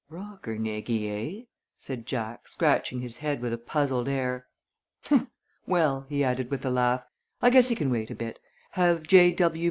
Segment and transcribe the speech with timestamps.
[0.11, 1.43] "Rockernegie, eh?"
[1.77, 4.47] said Jack, scratching his head with a puzzled air.
[5.67, 7.05] "Well," he added with a laugh,
[7.39, 8.39] "I guess he can wait a bit.
[8.71, 9.31] Have J.
[9.31, 9.59] W.